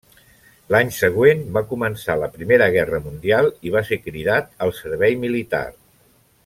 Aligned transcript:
L'any 0.75 0.87
següent 0.99 1.43
va 1.57 1.63
començar 1.73 2.15
la 2.23 2.31
Primera 2.39 2.69
Guerra 2.77 3.03
Mundial 3.11 3.53
i 3.69 3.77
va 3.79 3.87
ser 3.91 4.03
cridat 4.09 4.53
al 4.67 4.75
servei 4.83 5.19
militar. 5.27 5.67